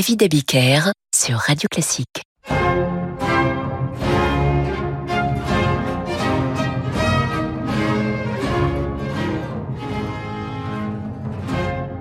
David 0.00 0.22
Abiker 0.22 0.80
sur 1.14 1.36
Radio 1.36 1.68
Classique. 1.70 2.22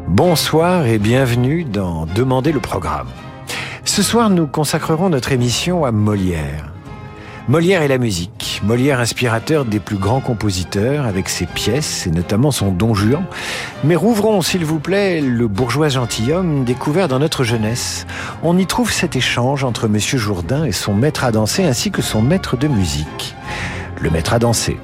Bonsoir 0.07 0.86
et 0.86 0.97
bienvenue 0.97 1.65
dans 1.65 2.05
Demander 2.05 2.54
le 2.54 2.61
programme. 2.61 3.09
Ce 3.83 4.02
soir, 4.02 4.29
nous 4.29 4.47
consacrerons 4.47 5.09
notre 5.09 5.34
émission 5.34 5.84
à 5.84 5.91
Molière. 5.91 6.71
Molière 7.50 7.81
et 7.81 7.89
la 7.89 7.97
musique. 7.97 8.39
Molière 8.64 9.00
inspirateur 9.00 9.64
des 9.64 9.79
plus 9.79 9.96
grands 9.96 10.20
compositeurs 10.20 11.06
avec 11.06 11.29
ses 11.29 11.46
pièces 11.46 12.07
et 12.07 12.11
notamment 12.11 12.52
son 12.52 12.71
Don 12.71 12.93
Juan. 12.93 13.24
Mais 13.86 13.96
rouvrons, 13.96 14.42
s'il 14.42 14.66
vous 14.66 14.79
plaît, 14.79 15.21
le 15.21 15.47
bourgeois 15.47 15.88
gentilhomme 15.88 16.66
découvert 16.66 17.07
dans 17.07 17.19
notre 17.19 17.46
jeunesse. 17.46 18.06
On 18.43 18.57
y 18.57 18.66
trouve 18.66 18.92
cet 18.92 19.16
échange 19.16 19.64
entre 19.64 19.88
Monsieur 19.88 20.18
Jourdain 20.18 20.66
et 20.66 20.74
son 20.74 20.93
maître 20.93 21.24
à 21.24 21.32
danser 21.32 21.64
ainsi 21.64 21.89
que 21.89 22.02
son 22.02 22.21
maître 22.21 22.57
de 22.57 22.68
musique. 22.68 23.36
Le 24.02 24.10
maître 24.10 24.33
à 24.33 24.39
danser. 24.39 24.78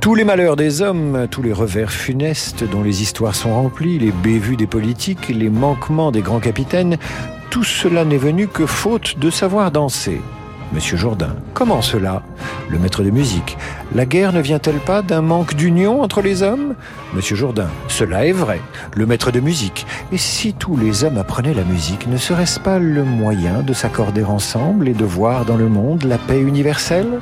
Tous 0.00 0.16
les 0.16 0.24
malheurs 0.24 0.56
des 0.56 0.82
hommes, 0.82 1.28
tous 1.30 1.42
les 1.42 1.52
revers 1.52 1.92
funestes 1.92 2.64
dont 2.64 2.82
les 2.82 3.00
histoires 3.00 3.34
sont 3.34 3.54
remplies, 3.54 3.98
les 3.98 4.12
bévues 4.12 4.56
des 4.56 4.66
politiques, 4.66 5.28
les 5.28 5.50
manquements 5.50 6.10
des 6.10 6.20
grands 6.20 6.40
capitaines, 6.40 6.98
tout 7.50 7.64
cela 7.64 8.04
n'est 8.04 8.18
venu 8.18 8.48
que 8.48 8.66
faute 8.66 9.18
de 9.18 9.30
savoir 9.30 9.70
danser. 9.70 10.20
Monsieur 10.74 10.96
Jourdain, 10.96 11.36
comment 11.52 11.82
cela? 11.82 12.22
Le 12.68 12.80
maître 12.80 13.04
de 13.04 13.10
musique, 13.10 13.56
la 13.94 14.06
guerre 14.06 14.32
ne 14.32 14.40
vient-elle 14.40 14.80
pas 14.80 15.02
d'un 15.02 15.22
manque 15.22 15.54
d'union 15.54 16.02
entre 16.02 16.20
les 16.20 16.42
hommes? 16.42 16.74
Monsieur 17.12 17.36
Jourdain, 17.36 17.68
cela 17.86 18.26
est 18.26 18.32
vrai. 18.32 18.60
Le 18.96 19.06
maître 19.06 19.30
de 19.30 19.38
musique, 19.38 19.86
et 20.10 20.18
si 20.18 20.52
tous 20.52 20.76
les 20.76 21.04
hommes 21.04 21.16
apprenaient 21.16 21.54
la 21.54 21.62
musique, 21.62 22.08
ne 22.08 22.16
serait-ce 22.16 22.58
pas 22.58 22.80
le 22.80 23.04
moyen 23.04 23.60
de 23.60 23.72
s'accorder 23.72 24.24
ensemble 24.24 24.88
et 24.88 24.94
de 24.94 25.04
voir 25.04 25.44
dans 25.44 25.56
le 25.56 25.68
monde 25.68 26.02
la 26.02 26.18
paix 26.18 26.40
universelle? 26.40 27.20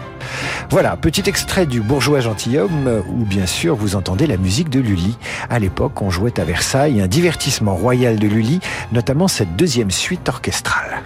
Voilà, 0.70 0.96
petit 0.96 1.28
extrait 1.28 1.66
du 1.66 1.82
bourgeois 1.82 2.20
gentilhomme, 2.20 3.02
où 3.06 3.24
bien 3.27 3.44
sûr 3.44 3.77
vous 3.77 3.96
entendez 3.96 4.27
la 4.27 4.38
musique 4.38 4.70
de 4.70 4.80
Lully. 4.80 5.18
À 5.50 5.58
l'époque, 5.58 6.00
on 6.00 6.08
jouait 6.08 6.40
à 6.40 6.44
Versailles 6.44 7.02
un 7.02 7.06
divertissement 7.06 7.74
royal 7.74 8.18
de 8.18 8.28
Lully, 8.28 8.60
notamment 8.92 9.28
cette 9.28 9.56
deuxième 9.56 9.90
suite 9.90 10.27
orchestrale. 10.30 11.02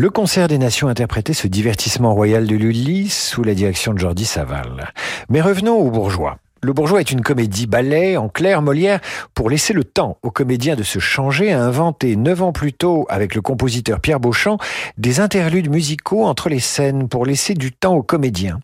Le 0.00 0.08
concert 0.08 0.48
des 0.48 0.56
nations 0.56 0.88
interprétait 0.88 1.34
ce 1.34 1.46
divertissement 1.46 2.14
royal 2.14 2.46
de 2.46 2.56
Lully 2.56 3.10
sous 3.10 3.44
la 3.44 3.52
direction 3.54 3.92
de 3.92 3.98
Jordi 3.98 4.24
Saval. 4.24 4.94
Mais 5.28 5.42
revenons 5.42 5.76
aux 5.76 5.90
bourgeois. 5.90 6.38
Le 6.62 6.74
Bourgeois 6.74 7.00
est 7.00 7.10
une 7.10 7.22
comédie 7.22 7.66
ballet. 7.66 8.18
En 8.18 8.28
clair, 8.28 8.60
Molière, 8.60 9.00
pour 9.34 9.48
laisser 9.48 9.72
le 9.72 9.82
temps 9.82 10.18
aux 10.22 10.30
comédiens 10.30 10.76
de 10.76 10.82
se 10.82 10.98
changer, 10.98 11.52
a 11.52 11.62
inventé 11.62 12.16
neuf 12.16 12.42
ans 12.42 12.52
plus 12.52 12.74
tôt, 12.74 13.06
avec 13.08 13.34
le 13.34 13.40
compositeur 13.40 14.00
Pierre 14.00 14.20
Beauchamp, 14.20 14.58
des 14.98 15.20
interludes 15.20 15.70
musicaux 15.70 16.24
entre 16.24 16.50
les 16.50 16.60
scènes 16.60 17.08
pour 17.08 17.24
laisser 17.24 17.54
du 17.54 17.72
temps 17.72 17.94
aux 17.94 18.02
comédiens. 18.02 18.60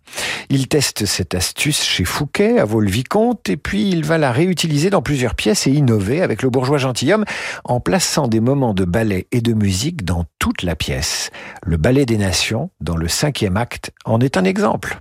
Il 0.50 0.68
teste 0.68 1.06
cette 1.06 1.34
astuce 1.34 1.82
chez 1.82 2.04
Fouquet, 2.04 2.58
à 2.58 2.66
Vaux-le-Vicomte, 2.66 3.48
et 3.48 3.56
puis 3.56 3.88
il 3.88 4.04
va 4.04 4.18
la 4.18 4.30
réutiliser 4.30 4.90
dans 4.90 5.02
plusieurs 5.02 5.34
pièces 5.34 5.66
et 5.66 5.70
innover 5.70 6.20
avec 6.20 6.42
le 6.42 6.50
bourgeois 6.50 6.78
gentilhomme 6.78 7.24
en 7.64 7.80
plaçant 7.80 8.28
des 8.28 8.40
moments 8.40 8.74
de 8.74 8.84
ballet 8.84 9.26
et 9.32 9.40
de 9.40 9.54
musique 9.54 10.04
dans 10.04 10.24
toute 10.38 10.62
la 10.62 10.76
pièce. 10.76 11.30
Le 11.64 11.78
ballet 11.78 12.04
des 12.04 12.18
nations, 12.18 12.70
dans 12.80 12.96
le 12.96 13.08
cinquième 13.08 13.56
acte, 13.56 13.90
en 14.04 14.20
est 14.20 14.36
un 14.36 14.44
exemple. 14.44 15.00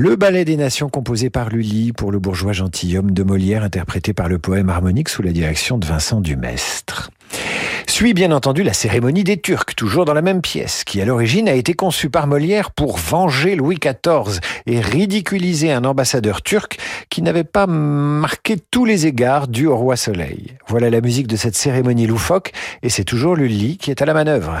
Le 0.00 0.14
ballet 0.14 0.44
des 0.44 0.56
nations 0.56 0.88
composé 0.88 1.28
par 1.28 1.48
Lully 1.48 1.92
pour 1.92 2.12
le 2.12 2.20
bourgeois 2.20 2.52
gentilhomme 2.52 3.10
de 3.10 3.24
Molière 3.24 3.64
interprété 3.64 4.12
par 4.12 4.28
le 4.28 4.38
poème 4.38 4.68
harmonique 4.68 5.08
sous 5.08 5.22
la 5.22 5.32
direction 5.32 5.76
de 5.76 5.84
Vincent 5.84 6.20
Dumestre. 6.20 7.10
Suit 7.88 8.14
bien 8.14 8.30
entendu 8.30 8.62
la 8.62 8.74
cérémonie 8.74 9.24
des 9.24 9.38
Turcs, 9.38 9.74
toujours 9.76 10.04
dans 10.04 10.14
la 10.14 10.22
même 10.22 10.40
pièce, 10.40 10.84
qui 10.84 11.00
à 11.00 11.04
l'origine 11.04 11.48
a 11.48 11.54
été 11.54 11.74
conçue 11.74 12.10
par 12.10 12.28
Molière 12.28 12.70
pour 12.70 12.96
venger 12.96 13.56
Louis 13.56 13.80
XIV 13.82 14.38
et 14.66 14.80
ridiculiser 14.80 15.72
un 15.72 15.84
ambassadeur 15.84 16.42
turc 16.42 16.78
qui 17.10 17.20
n'avait 17.20 17.42
pas 17.42 17.66
marqué 17.66 18.54
tous 18.70 18.84
les 18.84 19.08
égards 19.08 19.48
dus 19.48 19.66
au 19.66 19.76
roi 19.76 19.96
Soleil. 19.96 20.54
Voilà 20.68 20.90
la 20.90 21.00
musique 21.00 21.26
de 21.26 21.34
cette 21.34 21.56
cérémonie 21.56 22.06
loufoque 22.06 22.52
et 22.84 22.88
c'est 22.88 23.02
toujours 23.02 23.34
Lully 23.34 23.78
qui 23.78 23.90
est 23.90 24.00
à 24.00 24.06
la 24.06 24.14
manœuvre. 24.14 24.60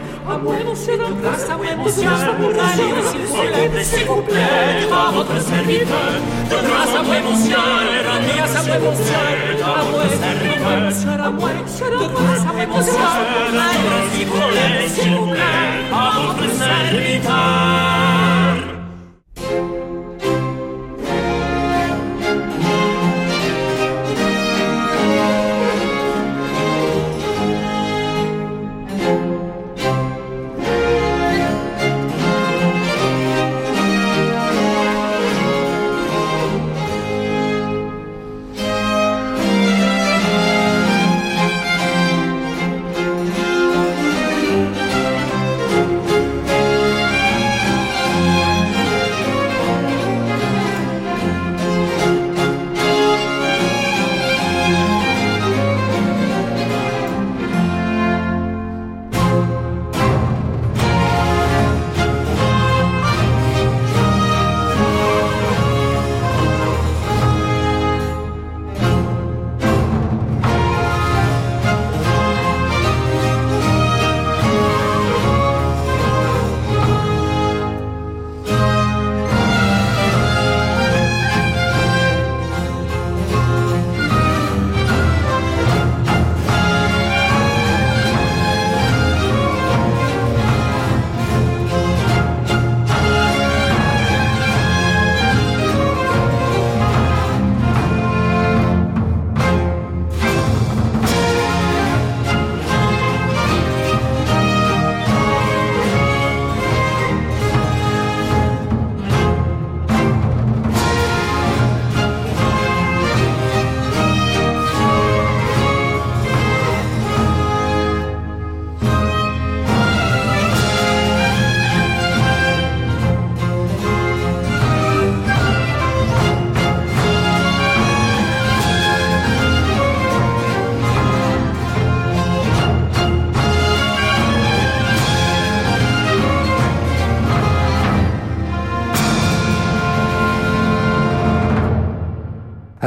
s'il 3.83 4.05
vous 4.05 4.21
plaît, 4.21 4.87
à 4.91 5.11
votre 5.11 5.41
serviteur, 5.41 6.13
de 6.49 6.55
grâce 6.67 6.95
à 6.95 7.03
moi, 7.03 7.15
mon 7.23 7.35
Seigneur, 7.35 7.59
grâce 8.37 8.55
à 8.55 8.63
moi, 8.63 8.77
mon 8.79 8.95
Seigneur, 8.95 9.65
à 9.65 9.83
à 11.21 11.29
moi, 11.31 11.49
de 11.49 12.07
grâce 12.13 12.41
à 12.41 12.53
moi, 12.53 12.65
mon 12.67 12.81
s'il 14.13 14.27
vous 14.27 14.37
plaît, 14.37 14.87
s'il 14.87 15.11
vous 15.11 15.27
plaît, 15.27 15.39
à 15.91 16.19
votre 16.19 16.47
serviteur. 16.53 17.31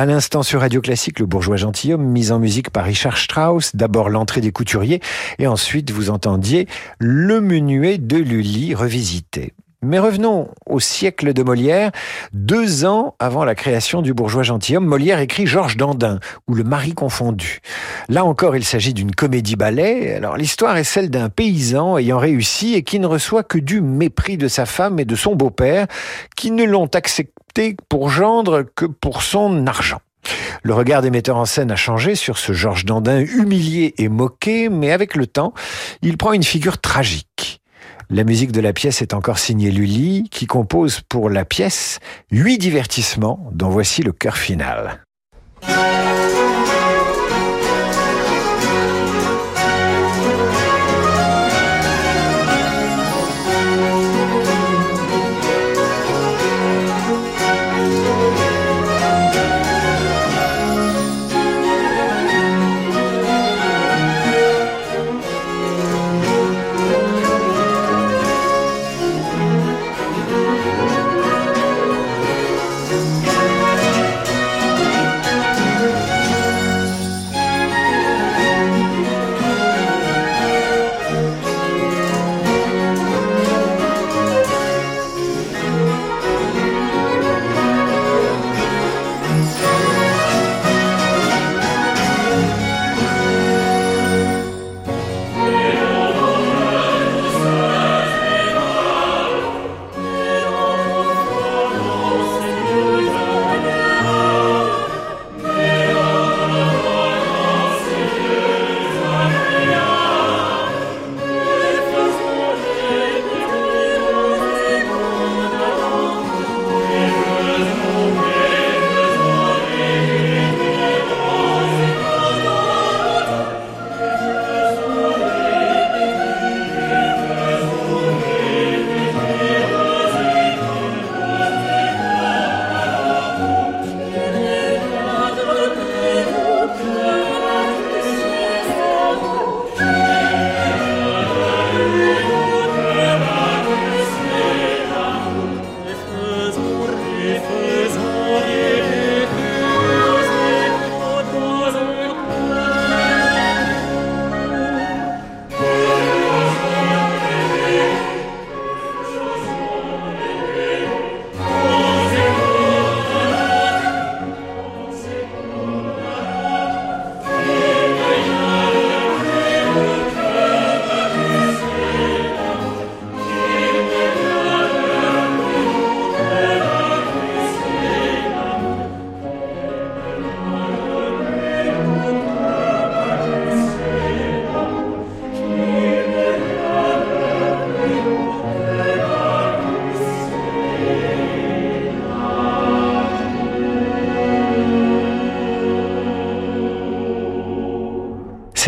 À 0.05 0.07
l'instant 0.07 0.43
sur 0.43 0.61
Radio 0.61 0.83
Classique, 0.83 1.19
le 1.19 1.25
bourgeois 1.25 1.57
gentilhomme, 1.57 2.05
mise 2.05 2.31
en 2.31 2.38
musique 2.38 2.69
par 2.69 2.85
Richard 2.85 3.17
Strauss, 3.17 3.75
d'abord 3.75 4.11
l'entrée 4.11 4.43
des 4.43 4.53
couturiers, 4.53 5.01
et 5.38 5.47
ensuite 5.47 5.93
vous 5.93 6.11
entendiez 6.11 6.69
le 6.99 7.40
menuet 7.40 7.97
de 7.97 8.19
Lully 8.19 8.75
revisité. 8.75 9.55
Mais 9.85 9.99
revenons 9.99 10.49
au 10.66 10.81
siècle 10.81 11.33
de 11.35 11.42
Molière. 11.42 11.90
Deux 12.33 12.85
ans 12.87 13.14
avant 13.18 13.44
la 13.44 13.55
création 13.55 14.01
du 14.01 14.14
bourgeois 14.14 14.42
gentilhomme, 14.42 14.87
Molière 14.87 15.18
écrit 15.18 15.47
Georges 15.47 15.77
Dandin, 15.77 16.20
ou 16.49 16.55
Le 16.55 16.64
mari 16.64 16.94
confondu. 16.94 17.61
Là 18.09 18.25
encore, 18.25 18.57
il 18.57 18.64
s'agit 18.64 18.94
d'une 18.94 19.14
comédie-ballet. 19.14 20.14
Alors 20.14 20.37
l'histoire 20.37 20.77
est 20.79 20.85
celle 20.85 21.11
d'un 21.11 21.29
paysan 21.29 21.99
ayant 21.99 22.18
réussi 22.18 22.75
et 22.75 22.83
qui 22.83 22.99
ne 22.99 23.07
reçoit 23.07 23.42
que 23.42 23.59
du 23.59 23.83
mépris 23.83 24.38
de 24.38 24.49
sa 24.49 24.64
femme 24.64 24.99
et 24.99 25.05
de 25.05 25.16
son 25.16 25.35
beau-père, 25.35 25.87
qui 26.35 26.51
ne 26.51 26.64
l'ont 26.64 26.88
accepté 26.94 27.77
pour 27.88 28.09
gendre 28.09 28.64
que 28.75 28.87
pour 28.87 29.23
son 29.23 29.66
argent. 29.66 30.01
Le 30.62 30.73
regard 30.73 31.03
des 31.03 31.11
metteurs 31.11 31.37
en 31.37 31.44
scène 31.44 31.70
a 31.70 31.77
changé 31.77 32.14
sur 32.14 32.38
ce 32.38 32.55
Georges 32.55 32.87
Dandin 32.87 33.20
humilié 33.20 33.94
et 33.99 34.09
moqué, 34.09 34.70
mais 34.70 34.92
avec 34.92 35.14
le 35.14 35.27
temps, 35.27 35.53
il 36.01 36.16
prend 36.16 36.33
une 36.33 36.42
figure 36.42 36.81
tragique. 36.81 37.61
La 38.11 38.25
musique 38.25 38.53
de 38.53 38.61
la 38.61 38.73
pièce 38.73 39.03
est 39.03 39.14
encore 39.14 39.38
signée 39.38 39.71
Lully, 39.71 40.29
qui 40.31 40.47
compose 40.47 41.01
pour 41.09 41.31
la 41.31 41.45
pièce 41.45 42.01
huit 42.31 42.59
divertissements, 42.59 43.49
dont 43.53 43.71
voici 43.71 44.03
le 44.03 44.12
cœur 44.12 44.37
final. 44.37 45.03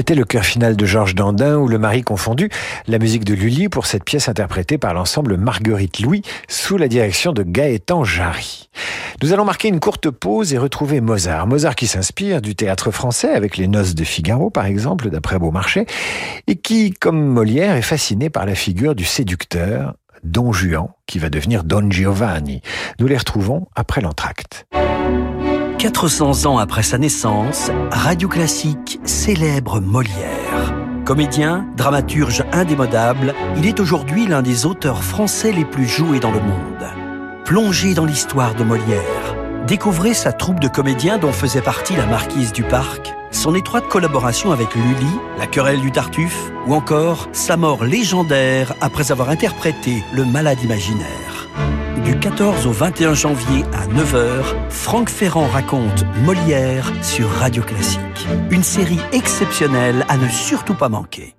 C'était 0.07 0.21
le 0.21 0.25
chœur 0.25 0.45
final 0.45 0.77
de 0.77 0.87
Georges 0.87 1.17
Dandin 1.17 1.57
ou 1.57 1.67
Le 1.67 1.81
mari 1.81 2.03
confondu, 2.03 2.49
la 2.87 3.01
musique 3.01 3.25
de 3.25 3.35
Lully 3.35 3.69
pour 3.69 3.87
cette 3.87 4.05
pièce 4.05 4.29
interprétée 4.29 4.79
par 4.79 4.95
l'ensemble 4.95 5.37
Marguerite 5.37 5.99
Louis 5.99 6.23
sous 6.47 6.77
la 6.77 6.87
direction 6.87 7.33
de 7.33 7.43
Gaëtan 7.43 8.05
Jarry. 8.05 8.71
Nous 9.21 9.33
allons 9.33 9.45
marquer 9.45 9.67
une 9.67 9.81
courte 9.81 10.11
pause 10.11 10.55
et 10.55 10.59
retrouver 10.59 11.01
Mozart. 11.01 11.49
Mozart 11.49 11.75
qui 11.75 11.89
s'inspire 11.89 12.41
du 12.41 12.55
théâtre 12.55 12.93
français 12.93 13.33
avec 13.33 13.57
les 13.57 13.67
Noces 13.67 13.97
de 13.97 14.05
Figaro 14.05 14.49
par 14.49 14.67
exemple 14.67 15.11
d'après 15.11 15.41
Beaumarchais 15.41 15.87
et 16.47 16.55
qui, 16.55 16.93
comme 16.93 17.27
Molière, 17.27 17.75
est 17.75 17.83
fasciné 17.83 18.31
par 18.31 18.47
la 18.47 18.55
figure 18.55 18.95
du 18.95 19.05
séducteur 19.05 19.97
Don 20.23 20.53
Juan 20.53 20.87
qui 21.09 21.19
va 21.19 21.31
devenir 21.31 21.65
Don 21.65 21.91
Giovanni. 21.91 22.63
Nous 23.01 23.09
les 23.09 23.19
retrouvons 23.19 23.67
après 23.75 24.03
l'entracte. 24.03 24.69
400 25.79 26.47
ans 26.47 26.57
après 26.57 26.83
sa 26.83 26.97
naissance, 26.97 27.71
Radio 27.91 28.29
Classique 28.29 28.99
célèbre 29.05 29.81
Molière. 29.81 30.75
Comédien, 31.05 31.67
dramaturge 31.77 32.45
indémodable, 32.51 33.35
il 33.59 33.67
est 33.67 33.79
aujourd'hui 33.79 34.27
l'un 34.27 34.41
des 34.41 34.65
auteurs 34.65 35.05
français 35.05 35.53
les 35.53 35.67
plus 35.67 35.87
joués 35.87 36.19
dans 36.19 36.31
le 36.31 36.41
monde. 36.41 37.43
Plongez 37.45 37.93
dans 37.93 38.07
l'histoire 38.07 38.55
de 38.55 38.65
Molière. 38.65 39.37
Découvrez 39.67 40.15
sa 40.15 40.33
troupe 40.33 40.61
de 40.61 40.69
comédiens 40.69 41.19
dont 41.19 41.33
faisait 41.33 41.61
partie 41.61 41.95
la 41.95 42.07
marquise 42.07 42.53
du 42.53 42.63
Parc, 42.63 43.15
son 43.31 43.55
étroite 43.55 43.87
collaboration 43.89 44.53
avec 44.53 44.75
Lully, 44.75 45.13
la 45.39 45.47
querelle 45.47 45.81
du 45.83 45.93
Tartuffe, 45.93 46.51
ou 46.67 46.75
encore 46.75 47.29
sa 47.33 47.59
mort 47.59 47.85
légendaire 47.85 48.73
après 48.81 49.13
avoir 49.13 49.29
interprété 49.29 50.03
le 50.15 50.25
malade 50.25 50.63
imaginaire. 50.63 51.26
Du 52.07 52.17
14 52.17 52.69
au 52.69 52.71
21 52.71 53.15
janvier 53.15 53.65
à 53.73 53.89
9h, 53.89 54.45
Franck 54.71 55.11
Ferrand 55.11 55.49
raconte 55.49 56.05
Molière 56.23 56.93
sur 57.03 57.29
Radio 57.29 57.65
Classique. 57.65 58.29
Une 58.49 58.63
série 58.63 59.01
exceptionnelle 59.13 60.07
à 60.09 60.17
ne 60.17 60.29
surtout 60.29 60.75
pas 60.75 60.89
manquer. 60.89 61.35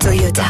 Toyota. 0.00 0.42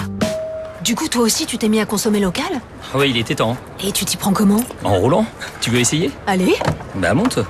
Du 0.83 0.95
coup, 0.95 1.09
toi 1.09 1.21
aussi, 1.21 1.45
tu 1.45 1.59
t'es 1.59 1.69
mis 1.69 1.81
à 1.81 1.85
consommer 1.85 2.19
local? 2.19 2.47
Oui, 2.95 3.11
il 3.11 3.19
était 3.19 3.35
temps. 3.35 3.59
Et 3.87 3.93
tu 3.93 4.07
t'y 4.07 4.17
prends 4.17 4.33
comment? 4.33 4.65
En 4.85 4.95
roulant 4.95 5.27
Tu 5.61 5.69
veux 5.69 5.81
essayer? 5.81 6.11
Allez 6.27 6.55
Bah 6.95 7.13
monte 7.13 7.41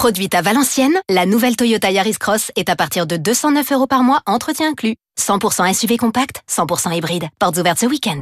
Produite 0.00 0.34
à 0.34 0.40
Valenciennes, 0.40 0.98
la 1.10 1.26
nouvelle 1.26 1.56
Toyota 1.56 1.90
Yaris 1.90 2.14
Cross 2.14 2.52
est 2.56 2.70
à 2.70 2.74
partir 2.74 3.06
de 3.06 3.18
209 3.18 3.70
euros 3.72 3.86
par 3.86 4.02
mois, 4.02 4.22
entretien 4.24 4.70
inclus. 4.70 4.96
100% 5.20 5.74
SUV 5.74 5.98
compact, 5.98 6.40
100% 6.50 6.96
hybride. 6.96 7.24
Portes 7.38 7.58
ouvertes 7.58 7.80
ce 7.80 7.84
week-end. 7.84 8.20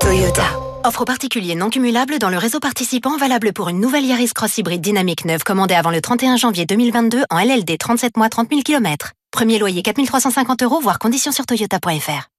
Toyota. 0.00 0.46
Offre 0.84 1.04
particulier 1.04 1.54
non 1.54 1.68
cumulable 1.68 2.18
dans 2.18 2.30
le 2.30 2.38
réseau 2.38 2.60
participant 2.60 3.18
valable 3.18 3.52
pour 3.52 3.68
une 3.68 3.78
nouvelle 3.78 4.06
Yaris 4.06 4.30
Cross 4.34 4.56
hybride 4.56 4.80
dynamique 4.80 5.26
neuve 5.26 5.44
commandée 5.44 5.74
avant 5.74 5.90
le 5.90 6.00
31 6.00 6.38
janvier 6.38 6.64
2022 6.64 7.24
en 7.28 7.40
LLD 7.40 7.76
37 7.76 8.16
mois 8.16 8.30
30 8.30 8.48
000 8.48 8.62
km. 8.62 9.12
Premier 9.30 9.58
loyer 9.58 9.82
4350 9.82 10.62
euros, 10.62 10.80
voire 10.80 10.98
conditions 10.98 11.30
sur 11.30 11.44
toyota.fr. 11.44 12.30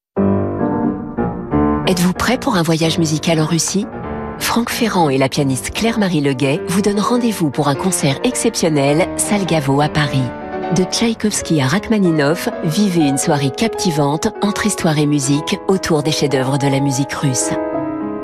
Êtes-vous 1.88 2.14
prêt 2.14 2.40
pour 2.40 2.56
un 2.56 2.64
voyage 2.64 2.98
musical 2.98 3.40
en 3.40 3.46
Russie? 3.46 3.86
Franck 4.40 4.70
Ferrand 4.70 5.10
et 5.10 5.18
la 5.18 5.30
pianiste 5.30 5.72
Claire-Marie 5.72 6.22
Leguet 6.22 6.62
vous 6.68 6.82
donnent 6.82 7.00
rendez-vous 7.00 7.50
pour 7.50 7.68
un 7.68 7.76
concert 7.76 8.20
exceptionnel 8.24 9.08
Salgavo 9.18 9.82
à 9.82 9.90
Paris. 9.90 10.24
De 10.76 10.84
Tchaïkovski 10.84 11.62
à 11.62 11.68
Rachmaninoff, 11.68 12.50
vivez 12.64 13.08
une 13.08 13.18
soirée 13.18 13.52
captivante 13.52 14.28
entre 14.42 14.66
histoire 14.66 14.98
et 14.98 15.06
musique 15.06 15.58
autour 15.68 16.04
des 16.04 16.12
chefs-d'œuvre 16.12 16.58
de 16.58 16.68
la 16.68 16.80
musique 16.80 17.14
russe. 17.14 17.52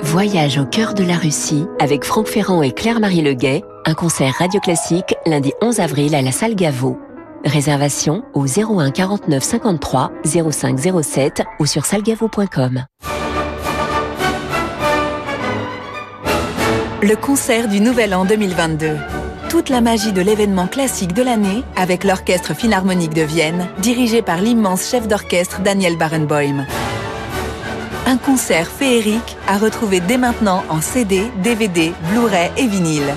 Voyage 0.00 0.58
au 0.58 0.66
cœur 0.66 0.94
de 0.94 1.04
la 1.04 1.16
Russie 1.16 1.66
avec 1.80 2.04
Franck 2.04 2.26
Ferrand 2.26 2.62
et 2.62 2.72
Claire-Marie 2.72 3.22
Leguet, 3.22 3.62
un 3.86 3.94
concert 3.94 4.34
radio 4.38 4.60
classique 4.60 5.14
lundi 5.26 5.52
11 5.62 5.80
avril 5.80 6.14
à 6.14 6.22
la 6.22 6.32
salle 6.32 6.54
Gaveau. 6.54 6.98
Réservation 7.44 8.22
au 8.34 8.46
01 8.46 8.90
49 8.90 9.42
53 9.42 10.12
05 10.50 10.78
07 11.02 11.42
ou 11.60 11.66
sur 11.66 11.84
salgavo.com. 11.84 12.84
Le 17.06 17.16
concert 17.16 17.68
du 17.68 17.82
Nouvel 17.82 18.14
An 18.14 18.24
2022. 18.24 18.96
Toute 19.50 19.68
la 19.68 19.82
magie 19.82 20.14
de 20.14 20.22
l'événement 20.22 20.66
classique 20.66 21.12
de 21.12 21.22
l'année 21.22 21.62
avec 21.76 22.02
l'Orchestre 22.02 22.54
Philharmonique 22.54 23.12
de 23.12 23.20
Vienne, 23.20 23.68
dirigé 23.76 24.22
par 24.22 24.40
l'immense 24.40 24.88
chef 24.88 25.06
d'orchestre 25.06 25.60
Daniel 25.60 25.98
Barenboim. 25.98 26.64
Un 28.06 28.16
concert 28.16 28.68
féerique 28.68 29.36
à 29.46 29.58
retrouver 29.58 30.00
dès 30.00 30.16
maintenant 30.16 30.64
en 30.70 30.80
CD, 30.80 31.30
DVD, 31.42 31.92
Blu-ray 32.08 32.50
et 32.56 32.66
vinyle. 32.66 33.14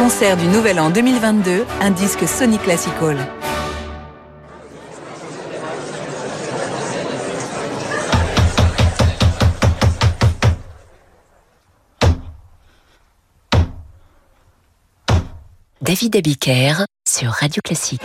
Concert 0.00 0.36
du 0.36 0.48
Nouvel 0.48 0.80
An 0.80 0.90
2022, 0.90 1.64
un 1.80 1.90
disque 1.92 2.26
Sony 2.26 2.58
Classical. 2.58 3.16
David 16.06 16.38
sur 17.08 17.30
Radio 17.32 17.60
Classique. 17.64 18.00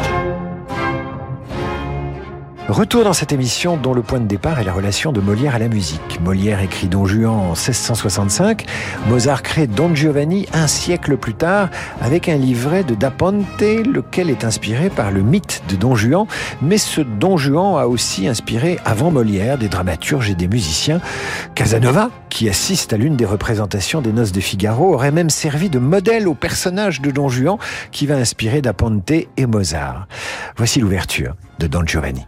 Retour 2.67 3.03
dans 3.03 3.13
cette 3.13 3.32
émission 3.32 3.77
dont 3.77 3.93
le 3.93 4.01
point 4.01 4.19
de 4.19 4.25
départ 4.25 4.60
est 4.60 4.63
la 4.63 4.73
relation 4.73 5.12
de 5.12 5.21
Molière 5.21 5.53
à 5.53 5.60
la 5.60 5.67
musique. 5.67 6.19
Molière 6.21 6.62
écrit 6.62 6.88
Don 6.88 7.06
Juan 7.06 7.29
en 7.32 7.49
1665, 7.49 8.65
Mozart 9.10 9.43
crée 9.43 9.67
Don 9.67 9.93
Giovanni 9.93 10.47
un 10.53 10.65
siècle 10.65 11.17
plus 11.17 11.36
tard 11.36 11.69
avec 12.01 12.29
un 12.29 12.36
livret 12.36 12.84
de 12.84 12.95
Da 12.95 13.12
Ponte, 13.12 13.45
lequel 13.62 14.32
est 14.32 14.43
inspiré 14.43 14.89
par 14.89 15.12
le 15.12 15.21
mythe 15.21 15.62
de 15.69 15.75
Don 15.75 15.93
Juan, 15.93 16.25
mais 16.63 16.79
ce 16.79 17.01
Don 17.01 17.38
Juan 17.38 17.79
a 17.79 17.88
aussi 17.88 18.27
inspiré 18.27 18.79
avant 18.86 19.12
Molière 19.12 19.60
des 19.60 19.69
dramaturges 19.69 20.32
et 20.32 20.36
des 20.36 20.47
musiciens. 20.47 20.99
Casanova, 21.53 22.10
qui 22.34 22.50
assiste 22.50 22.93
à 22.93 22.98
l'une 22.98 23.15
des 23.15 23.26
représentations 23.26 24.02
des 24.02 24.12
Noces 24.12 24.32
de 24.32 24.41
Figaro, 24.41 24.96
aurait 24.96 25.12
même 25.12 25.30
servi 25.30 25.69
de 25.69 25.78
modèle 25.78 26.28
au 26.28 26.34
personnage 26.34 27.00
de 27.00 27.12
Don 27.12 27.30
Juan 27.30 27.58
qui 27.91 28.08
va 28.08 28.15
inspirer 28.15 28.60
Da 28.60 28.74
Ponte 28.74 29.12
et 29.12 29.46
Mozart. 29.46 30.08
Voici 30.58 30.80
l'ouverture 30.80 31.36
de 31.60 31.67
Don 31.67 31.86
Giovanni. 31.86 32.26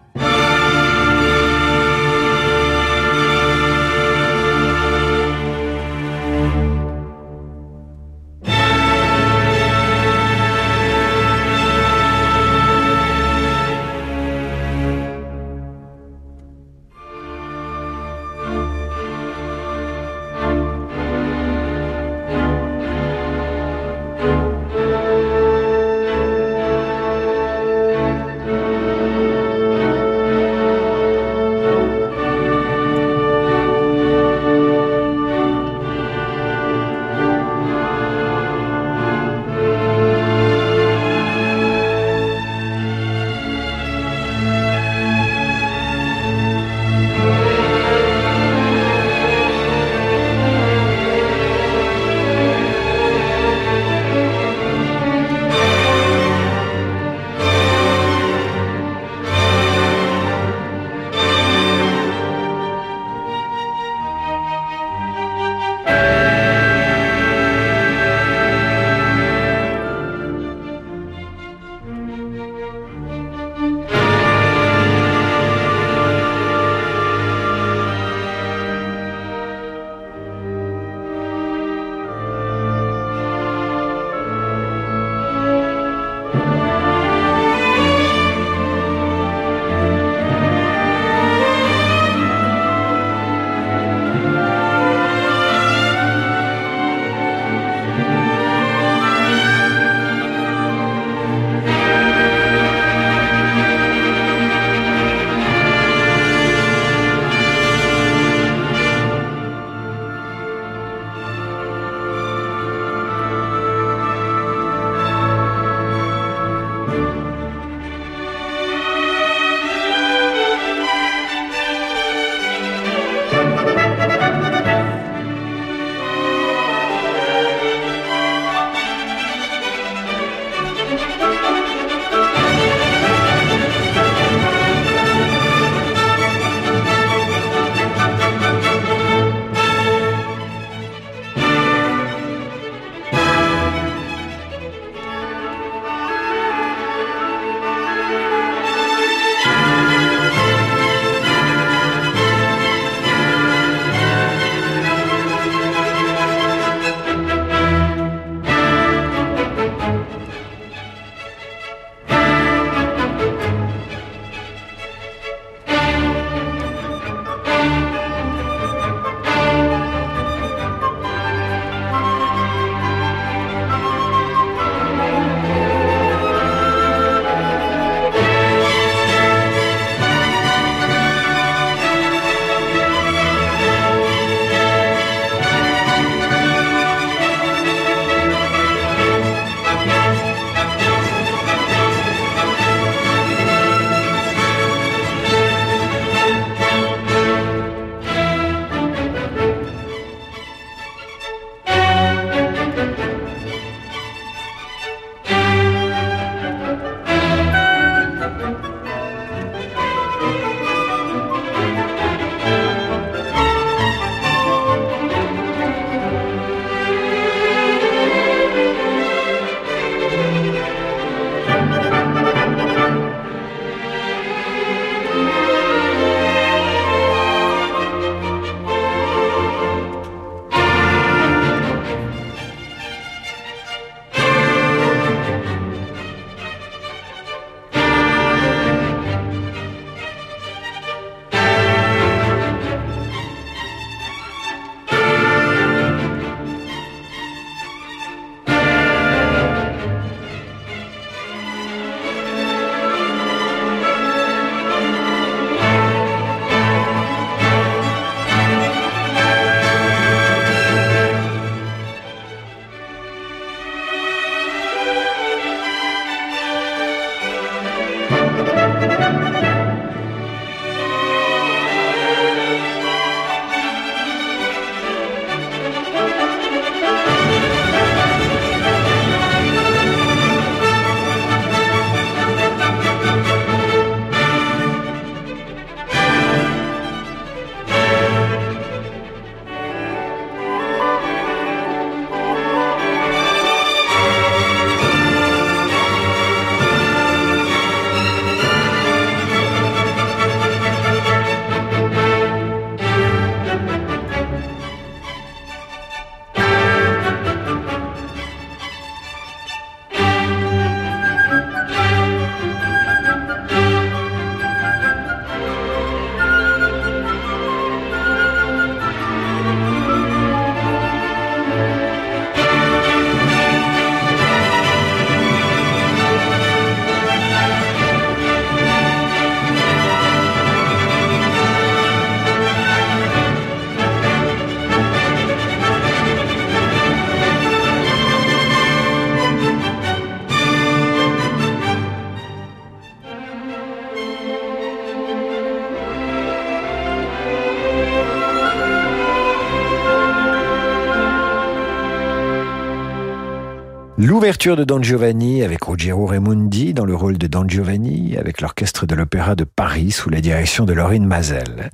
L'ouverture 354.26 354.56
de 354.56 354.64
Don 354.64 354.82
Giovanni 354.82 355.44
avec 355.44 355.64
Ruggiero 355.64 356.08
Raimondi 356.08 356.74
dans 356.74 356.86
le 356.86 356.96
rôle 356.96 357.20
de 357.20 357.28
Don 357.28 357.48
Giovanni 357.48 358.18
avec 358.18 358.42
l'orchestre 358.42 358.88
de 358.88 358.96
l'Opéra 358.96 359.36
de 359.36 359.44
Paris 359.44 359.92
sous 359.92 360.10
la 360.10 360.20
direction 360.20 360.66
de 360.66 360.74
Laurine 360.74 361.06
Mazel. 361.06 361.70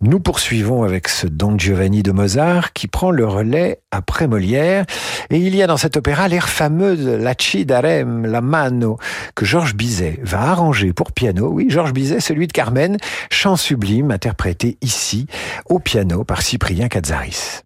Nous 0.00 0.18
poursuivons 0.18 0.82
avec 0.82 1.06
ce 1.06 1.28
Don 1.28 1.56
Giovanni 1.56 2.02
de 2.02 2.10
Mozart 2.10 2.72
qui 2.72 2.88
prend 2.88 3.12
le 3.12 3.24
relais 3.24 3.82
après 3.92 4.26
Molière 4.26 4.84
et 5.30 5.36
il 5.36 5.54
y 5.54 5.62
a 5.62 5.68
dans 5.68 5.76
cet 5.76 5.96
opéra 5.96 6.26
l'air 6.26 6.48
fameux 6.48 6.96
de 6.96 7.12
La 7.12 7.34
Ci 7.38 7.64
d'Arem, 7.64 8.26
la 8.26 8.40
mano 8.40 8.98
que 9.36 9.44
Georges 9.44 9.76
Bizet 9.76 10.18
va 10.24 10.40
arranger 10.40 10.92
pour 10.92 11.12
piano. 11.12 11.50
Oui, 11.52 11.66
Georges 11.68 11.92
Bizet, 11.92 12.18
celui 12.18 12.48
de 12.48 12.52
Carmen, 12.52 12.96
chant 13.30 13.54
sublime 13.54 14.10
interprété 14.10 14.76
ici 14.82 15.28
au 15.68 15.78
piano 15.78 16.24
par 16.24 16.42
Cyprien 16.42 16.88
Katsaris. 16.88 17.62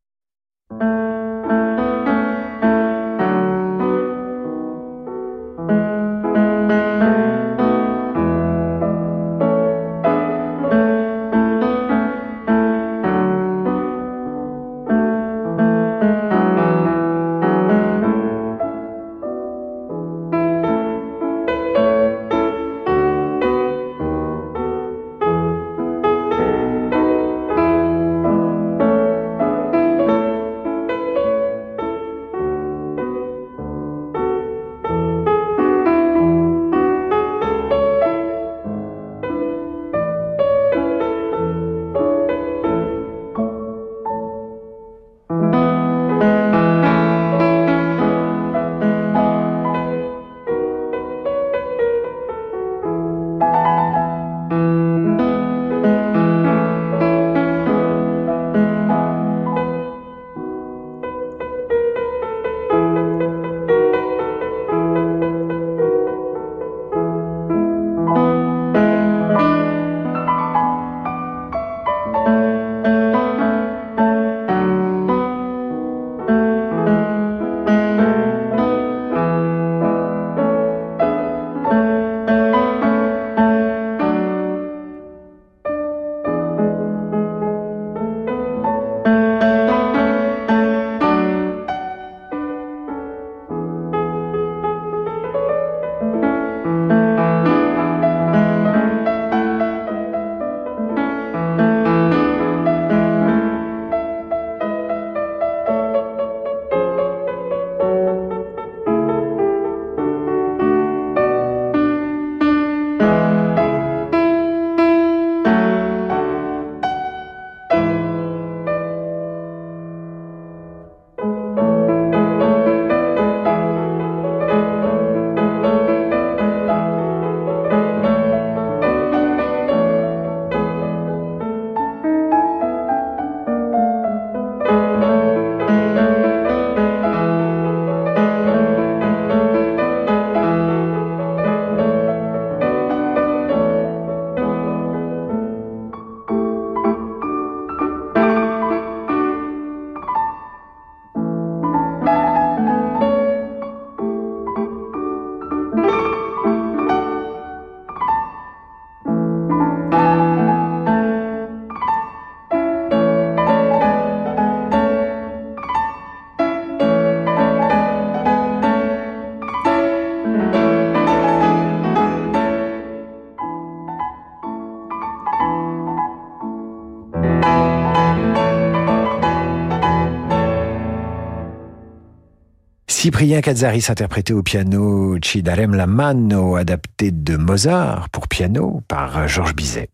Cyprien 183.17 183.41
Katsaris 183.41 183.87
interprété 183.89 184.35
au 184.35 184.43
piano 184.43 185.17
Cidarem 185.25 185.75
la 185.75 185.87
mano 185.87 186.57
adapté 186.57 187.13
de 187.13 187.39
Mozart 187.39 188.11
pour 188.11 188.29
piano 188.29 188.83
par 188.89 189.27
Georges 189.27 189.55
Bizet. 189.55 189.89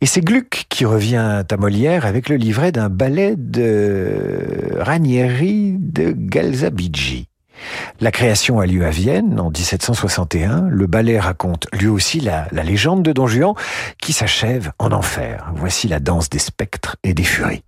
Et 0.00 0.06
c'est 0.06 0.20
Gluck 0.20 0.66
qui 0.68 0.84
revient 0.84 1.42
à 1.50 1.56
Molière 1.56 2.06
avec 2.06 2.28
le 2.28 2.36
livret 2.36 2.70
d'un 2.70 2.90
ballet 2.90 3.34
de 3.36 4.78
Ranieri 4.78 5.74
de 5.80 6.12
Galzabigi. 6.16 7.26
La 8.00 8.12
création 8.12 8.60
a 8.60 8.66
lieu 8.66 8.86
à 8.86 8.90
Vienne 8.90 9.40
en 9.40 9.50
1761. 9.50 10.68
Le 10.68 10.86
ballet 10.86 11.18
raconte 11.18 11.66
lui 11.72 11.88
aussi 11.88 12.20
la 12.20 12.46
légende 12.52 13.02
de 13.02 13.12
Don 13.12 13.26
Juan 13.26 13.54
qui 14.00 14.12
s'achève 14.12 14.70
en 14.78 14.92
enfer. 14.92 15.50
Voici 15.56 15.88
la 15.88 15.98
danse 15.98 16.30
des 16.30 16.38
spectres 16.38 16.94
et 17.02 17.14
des 17.14 17.24
furies. 17.24 17.64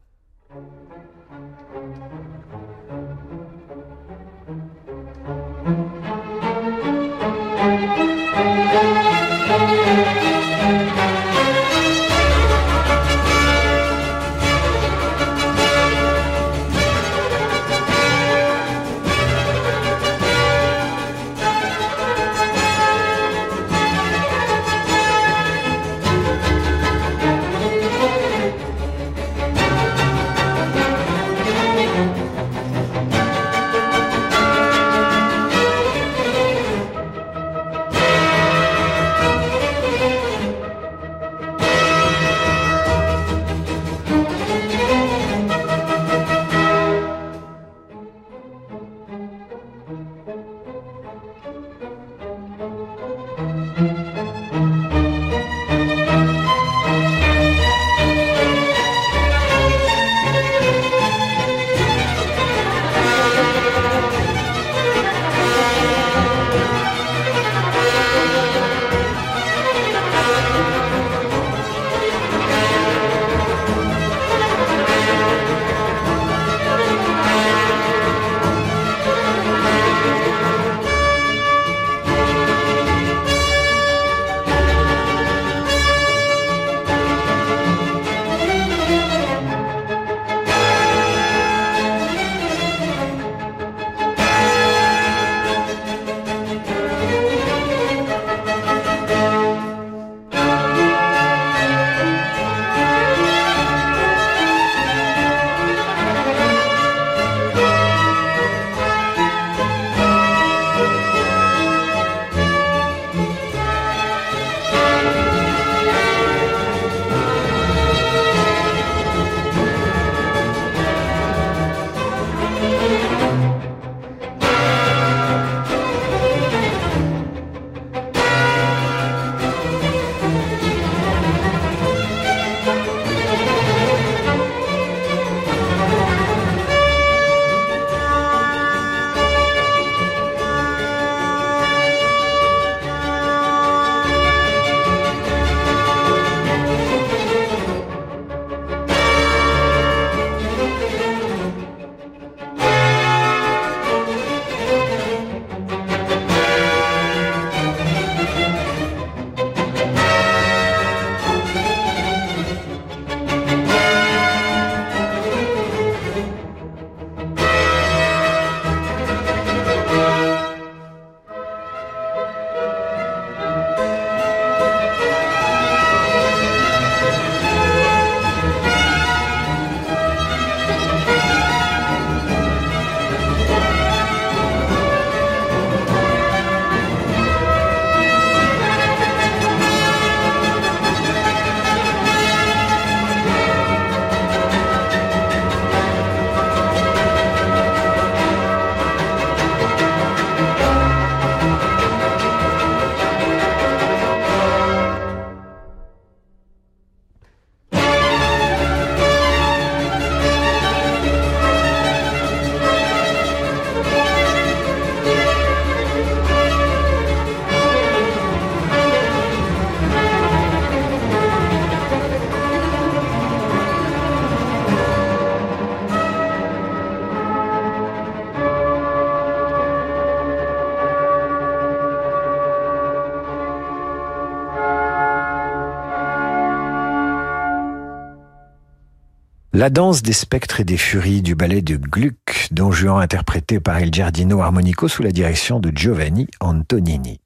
La 239.56 239.70
danse 239.70 240.02
des 240.02 240.12
spectres 240.12 240.60
et 240.60 240.64
des 240.64 240.76
furies 240.76 241.22
du 241.22 241.34
ballet 241.34 241.62
de 241.62 241.78
Gluck, 241.78 242.48
Don 242.50 242.72
Juan 242.72 243.00
interprété 243.00 243.58
par 243.58 243.80
Il 243.80 243.90
Giardino 243.90 244.42
Armonico 244.42 244.86
sous 244.86 245.02
la 245.02 245.12
direction 245.12 245.60
de 245.60 245.72
Giovanni 245.74 246.28
Antonini. 246.40 247.20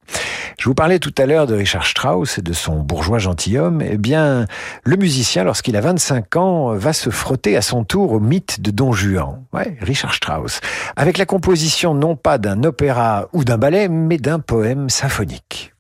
Je 0.57 0.69
vous 0.69 0.75
parlais 0.77 1.01
tout 1.01 1.13
à 1.19 1.27
l'heure 1.27 1.49
de 1.49 1.57
Richard 1.57 1.85
Strauss 1.85 2.39
et 2.39 2.43
de 2.43 2.53
son 2.53 2.85
bourgeois 2.85 3.19
gentilhomme. 3.19 3.83
Eh 3.83 3.97
bien, 3.97 4.47
le 4.85 4.97
musicien, 4.97 5.43
lorsqu'il 5.43 5.77
a 5.77 5.81
25 5.81 6.37
ans, 6.37 6.73
va 6.75 6.93
se 6.93 7.11
frotter 7.11 7.57
à 7.57 7.63
son 7.63 7.83
tour 7.83 8.13
au 8.13 8.21
mythe 8.21 8.61
de 8.61 8.71
Don 8.71 8.93
Juan. 8.93 9.43
Ouais, 9.53 9.77
Richard 9.81 10.15
Strauss. 10.15 10.61
Avec 10.95 11.19
la 11.19 11.27
composition 11.27 11.95
non 11.95 12.15
pas 12.15 12.39
d'un 12.39 12.63
opéra 12.63 13.27
ou 13.33 13.43
d'un 13.43 13.59
ballet, 13.59 13.89
mais 13.89 14.19
d'un 14.19 14.39
poème 14.39 14.89
symphonique. 14.89 15.73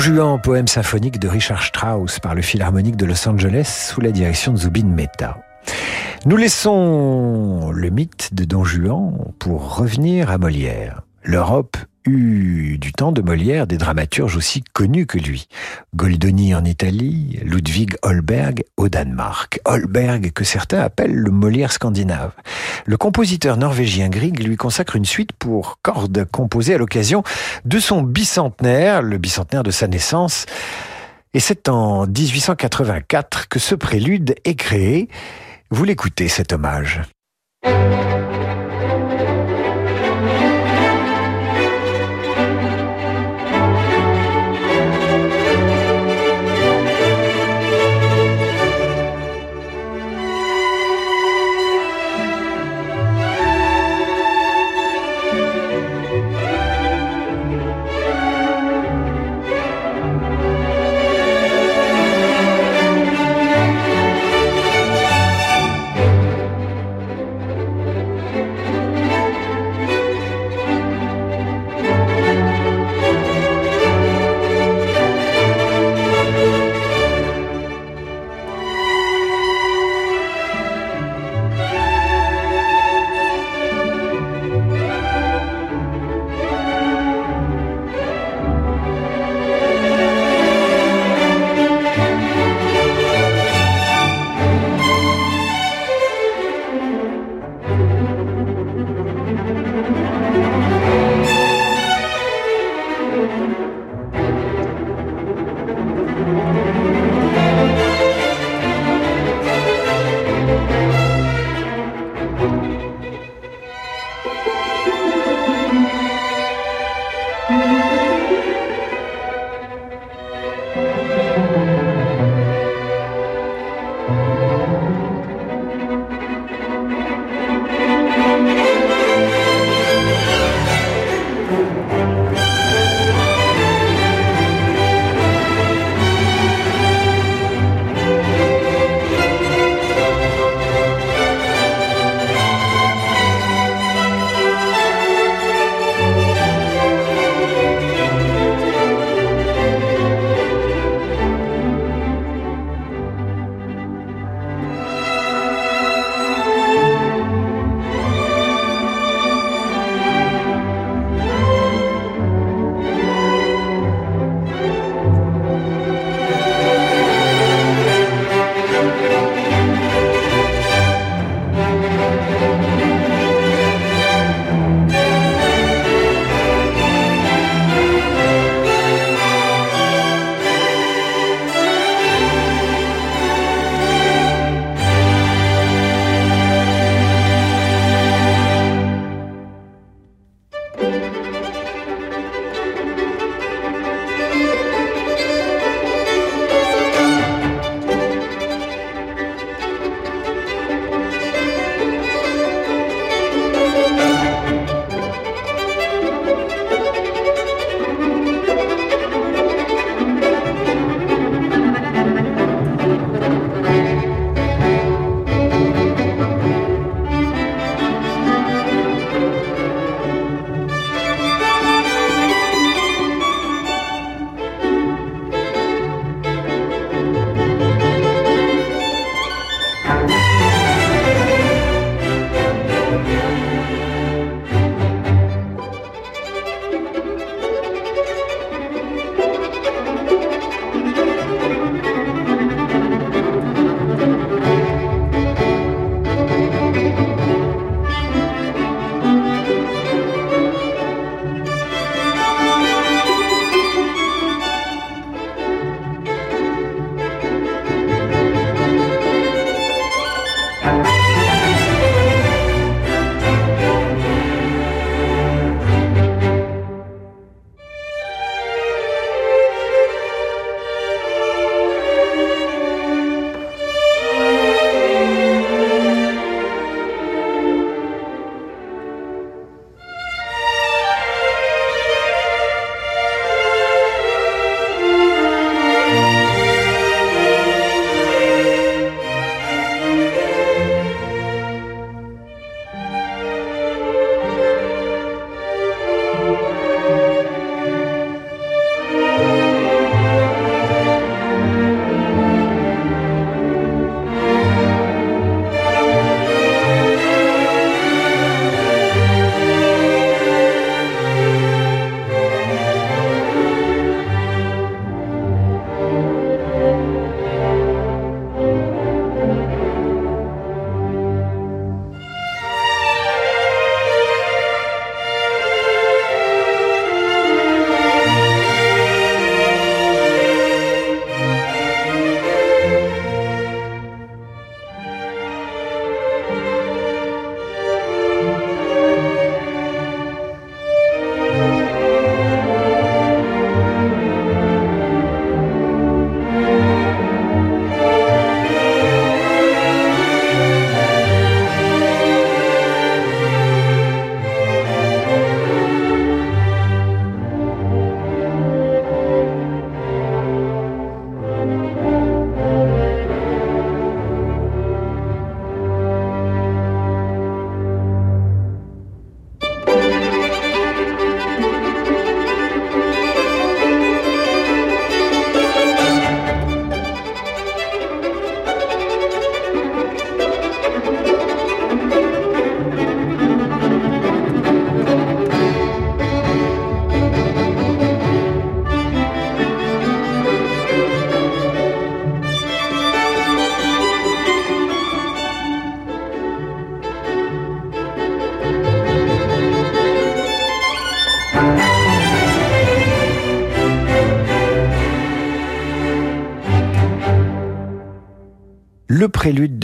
Juan, 0.00 0.40
poème 0.40 0.66
symphonique 0.66 1.18
de 1.18 1.28
Richard 1.28 1.62
Strauss 1.62 2.20
par 2.20 2.34
le 2.34 2.40
Philharmonique 2.40 2.96
de 2.96 3.04
Los 3.04 3.28
Angeles 3.28 3.90
sous 3.92 4.00
la 4.00 4.12
direction 4.12 4.52
de 4.52 4.56
Zubin 4.56 4.86
Mehta. 4.86 5.36
Nous 6.24 6.38
laissons 6.38 7.70
le 7.70 7.90
mythe 7.90 8.32
de 8.32 8.44
Don 8.44 8.64
Juan 8.64 9.12
pour 9.38 9.76
revenir 9.76 10.30
à 10.30 10.38
Molière. 10.38 11.02
L'Europe 11.22 11.76
eut 12.06 12.78
du 12.78 12.92
temps 12.92 13.12
de 13.12 13.20
Molière 13.20 13.66
des 13.66 13.78
dramaturges 13.78 14.36
aussi 14.36 14.62
connus 14.72 15.06
que 15.06 15.18
lui. 15.18 15.46
Goldoni 15.94 16.54
en 16.54 16.64
Italie, 16.64 17.38
Ludwig 17.42 17.96
Holberg 18.02 18.64
au 18.76 18.88
Danemark. 18.88 19.60
Holberg 19.64 20.32
que 20.32 20.44
certains 20.44 20.80
appellent 20.80 21.14
le 21.14 21.30
Molière 21.30 21.72
scandinave. 21.72 22.32
Le 22.86 22.96
compositeur 22.96 23.56
norvégien 23.56 24.08
Grieg 24.08 24.42
lui 24.42 24.56
consacre 24.56 24.96
une 24.96 25.04
suite 25.04 25.32
pour 25.32 25.78
cordes 25.82 26.24
composée 26.30 26.74
à 26.74 26.78
l'occasion 26.78 27.22
de 27.64 27.78
son 27.78 28.02
bicentenaire, 28.02 29.02
le 29.02 29.18
bicentenaire 29.18 29.62
de 29.62 29.70
sa 29.70 29.86
naissance. 29.86 30.46
Et 31.34 31.40
c'est 31.40 31.68
en 31.68 32.06
1884 32.06 33.48
que 33.48 33.58
ce 33.58 33.74
prélude 33.74 34.34
est 34.44 34.56
créé. 34.56 35.08
Vous 35.70 35.84
l'écoutez, 35.84 36.28
cet 36.28 36.52
hommage. 36.52 37.02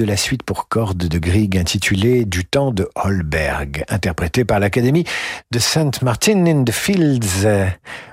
La 0.07 0.17
suite 0.17 0.45
pour 0.45 0.69
cordes 0.69 0.97
de 0.97 1.19
Grieg 1.19 1.59
intitulée 1.59 2.25
Du 2.25 2.45
temps 2.45 2.71
de 2.71 2.89
Holberg, 2.95 3.85
interprété 3.89 4.45
par 4.45 4.61
l'Académie 4.61 5.05
de 5.51 5.59
St. 5.59 6.01
Martin 6.03 6.47
in 6.47 6.63
the 6.63 6.71
Fields. 6.71 7.49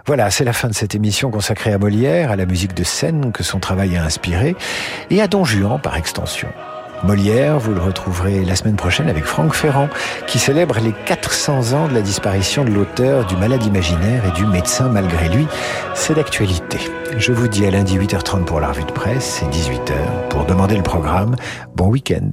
Voilà, 0.08 0.32
c'est 0.32 0.44
la 0.44 0.54
fin 0.54 0.68
de 0.68 0.74
cette 0.74 0.96
émission 0.96 1.30
consacrée 1.30 1.72
à 1.72 1.78
Molière, 1.78 2.32
à 2.32 2.36
la 2.36 2.48
musique 2.48 2.74
de 2.74 2.84
scène 2.84 3.32
que 3.32 3.44
son 3.44 3.60
travail 3.60 3.96
a 3.96 4.04
inspiré, 4.04 4.56
et 5.12 5.22
à 5.22 5.28
Don 5.28 5.46
Juan 5.46 5.80
par 5.80 5.96
extension. 5.96 6.50
Molière, 7.04 7.60
vous 7.60 7.74
le 7.74 7.82
retrouverez 7.82 8.45
la 8.45 8.56
semaine 8.56 8.78
prochaine 8.78 9.10
avec 9.10 9.26
Franck 9.26 9.54
Ferrand, 9.54 9.89
qui 10.26 10.39
célèbre 10.39 10.80
les 10.80 10.93
400 11.06 11.74
ans 11.74 11.88
de 11.89 11.93
la 11.93 12.01
disparition 12.01 12.64
de 12.64 12.70
l'auteur 12.70 13.26
du 13.26 13.36
malade 13.36 13.64
imaginaire 13.66 14.26
et 14.26 14.32
du 14.32 14.45
médecin 14.45 14.88
malgré 14.88 15.28
lui. 15.28 15.45
C'est 15.95 16.16
d'actualité. 16.16 16.78
Je 17.18 17.34
vous 17.34 17.49
dis 17.49 17.66
à 17.66 17.72
lundi 17.72 17.97
8h30 17.97 18.45
pour 18.45 18.62
la 18.62 18.70
revue 18.70 18.86
de 18.86 18.91
presse 18.91 19.43
et 19.43 19.45
18h 19.45 20.30
pour 20.30 20.45
demander 20.45 20.78
le 20.78 20.84
programme. 20.84 21.36
Bon 21.76 21.88
week-end. 21.88 22.30